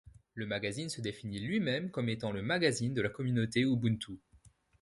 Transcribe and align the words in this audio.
Le 0.33 0.47
magazine 0.47 0.89
se 0.89 0.99
définit 0.99 1.39
lui-même 1.39 1.91
comme 1.91 2.09
étant 2.09 2.31
le 2.31 2.41
magazine 2.41 2.95
de 2.95 3.03
la 3.03 3.09
communauté 3.09 3.59
Ubuntu. 3.61 4.17